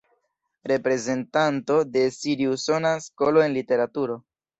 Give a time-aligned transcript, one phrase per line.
[0.69, 4.19] Reprezentanto de siri-usona skolo en literaturo.